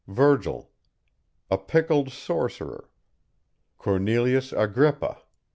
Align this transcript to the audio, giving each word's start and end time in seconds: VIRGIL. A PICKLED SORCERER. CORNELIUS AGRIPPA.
VIRGIL. 0.07 0.71
A 1.51 1.59
PICKLED 1.59 2.11
SORCERER. 2.11 2.89
CORNELIUS 3.77 4.51
AGRIPPA. 4.51 5.21